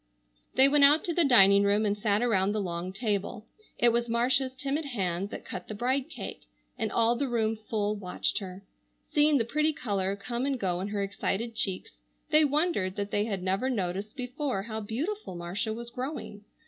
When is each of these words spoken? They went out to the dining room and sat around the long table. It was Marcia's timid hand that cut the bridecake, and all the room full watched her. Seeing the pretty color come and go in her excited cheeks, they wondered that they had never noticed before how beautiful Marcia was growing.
They 0.55 0.67
went 0.67 0.83
out 0.83 1.03
to 1.03 1.13
the 1.13 1.23
dining 1.23 1.61
room 1.61 1.85
and 1.85 1.95
sat 1.95 2.23
around 2.23 2.53
the 2.53 2.59
long 2.59 2.91
table. 2.91 3.45
It 3.77 3.89
was 3.89 4.09
Marcia's 4.09 4.55
timid 4.55 4.83
hand 4.85 5.29
that 5.29 5.45
cut 5.45 5.67
the 5.67 5.75
bridecake, 5.75 6.41
and 6.75 6.91
all 6.91 7.15
the 7.15 7.27
room 7.27 7.55
full 7.69 7.95
watched 7.97 8.39
her. 8.39 8.63
Seeing 9.13 9.37
the 9.37 9.45
pretty 9.45 9.73
color 9.73 10.15
come 10.15 10.47
and 10.47 10.59
go 10.59 10.81
in 10.81 10.87
her 10.87 11.03
excited 11.03 11.53
cheeks, 11.53 11.97
they 12.31 12.43
wondered 12.43 12.95
that 12.95 13.11
they 13.11 13.25
had 13.25 13.43
never 13.43 13.69
noticed 13.69 14.15
before 14.15 14.63
how 14.63 14.81
beautiful 14.81 15.35
Marcia 15.35 15.71
was 15.71 15.91
growing. 15.91 16.45